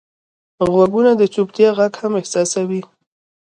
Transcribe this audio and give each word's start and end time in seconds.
غوږونه 0.71 1.11
د 1.17 1.23
چوپتیا 1.33 1.69
غږ 1.77 1.93
هم 2.01 2.11
احساسوي 2.19 2.81